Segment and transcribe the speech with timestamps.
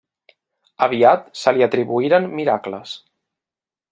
[0.85, 2.97] Aviat se li atribuïren miracles.